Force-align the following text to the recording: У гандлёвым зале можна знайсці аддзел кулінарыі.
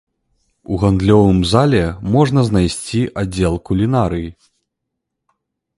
У 0.71 0.77
гандлёвым 0.83 1.41
зале 1.51 1.81
можна 2.15 2.41
знайсці 2.49 3.01
аддзел 3.25 3.53
кулінарыі. 3.71 4.29